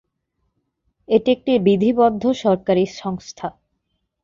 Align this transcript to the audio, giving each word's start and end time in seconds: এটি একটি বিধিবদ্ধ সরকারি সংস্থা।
এটি 1.09 1.29
একটি 1.31 1.51
বিধিবদ্ধ 1.59 2.23
সরকারি 2.43 2.83
সংস্থা। 3.01 3.47